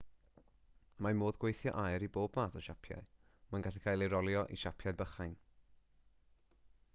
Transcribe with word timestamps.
mae 1.05 1.17
modd 1.17 1.35
gweithio 1.43 1.73
aur 1.81 2.05
i 2.07 2.09
bob 2.15 2.39
math 2.39 2.57
o 2.61 2.63
siapiau 2.69 3.05
mae'n 3.51 3.67
gallu 3.69 3.83
cael 3.85 4.07
ei 4.07 4.13
rolio 4.15 4.43
i 4.57 4.61
siapiau 4.63 4.97
bychain 5.03 5.37